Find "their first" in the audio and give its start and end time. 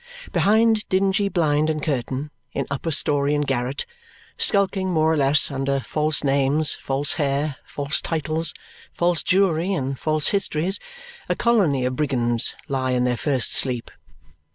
13.03-13.53